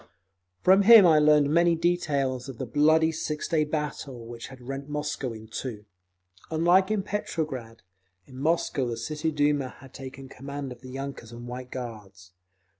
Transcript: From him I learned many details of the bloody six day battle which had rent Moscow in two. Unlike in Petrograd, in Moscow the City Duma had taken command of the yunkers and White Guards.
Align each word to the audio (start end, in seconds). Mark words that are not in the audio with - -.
From 0.63 0.81
him 0.81 1.05
I 1.05 1.19
learned 1.19 1.51
many 1.53 1.75
details 1.75 2.49
of 2.49 2.57
the 2.57 2.65
bloody 2.65 3.11
six 3.11 3.47
day 3.47 3.63
battle 3.65 4.25
which 4.25 4.47
had 4.47 4.59
rent 4.59 4.89
Moscow 4.89 5.31
in 5.31 5.47
two. 5.47 5.85
Unlike 6.49 6.89
in 6.89 7.03
Petrograd, 7.03 7.83
in 8.25 8.39
Moscow 8.39 8.87
the 8.87 8.97
City 8.97 9.29
Duma 9.31 9.69
had 9.77 9.93
taken 9.93 10.27
command 10.27 10.71
of 10.71 10.81
the 10.81 10.89
yunkers 10.89 11.31
and 11.31 11.47
White 11.47 11.69
Guards. 11.69 12.31